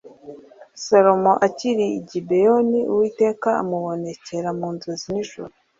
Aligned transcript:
Salomo 0.85 1.33
akiri 1.47 1.85
i 1.99 2.01
Gibeyoni 2.09 2.79
Uwiteka 2.91 3.47
amubonekera 3.61 4.49
mu 4.59 4.67
nzozi 4.75 5.07
nijoro 5.13 5.53